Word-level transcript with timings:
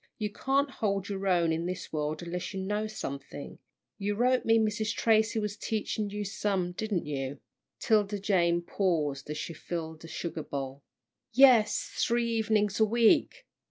You 0.17 0.31
can't 0.31 0.71
hold 0.71 1.09
your 1.09 1.27
own 1.27 1.51
in 1.51 1.67
this 1.67 1.93
world 1.93 2.23
unless 2.23 2.55
you 2.55 2.59
know 2.61 2.87
something. 2.87 3.59
You 3.99 4.15
wrote 4.15 4.45
me 4.45 4.57
Mrs. 4.57 4.95
Tracy 4.95 5.37
was 5.37 5.55
teaching 5.55 6.09
you 6.09 6.25
some, 6.25 6.71
didn't 6.71 7.05
you?" 7.05 7.39
'Tilda 7.79 8.17
Jane 8.19 8.63
paused 8.63 9.29
as 9.29 9.37
she 9.37 9.53
filled 9.53 10.03
a 10.03 10.07
sugar 10.07 10.41
bowl. 10.41 10.81
"Yes, 11.33 11.83
three 12.03 12.31
evenin's 12.41 12.79
a 12.79 12.83
week. 12.85 13.45